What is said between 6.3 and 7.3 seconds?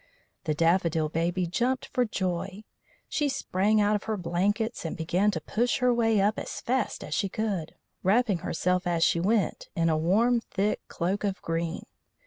as fast as she